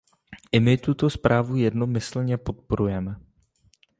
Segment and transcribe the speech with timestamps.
[0.51, 3.15] I my tuto zprávu jednomyslně podporujeme.